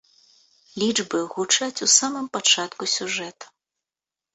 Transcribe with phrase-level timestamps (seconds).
[0.83, 3.57] Лічбы гучаць у самым пачатку сюжэта.